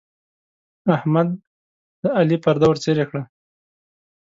[0.95, 1.27] احمد
[2.01, 3.23] د علي پرده ورڅيرې کړه.